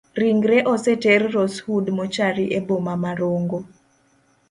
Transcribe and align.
Ringre 0.19 0.57
oseter 0.71 1.21
rosewood 1.35 1.85
mochari 1.97 2.45
eboma 2.57 2.93
ma 3.03 3.11
rongo. 3.19 3.59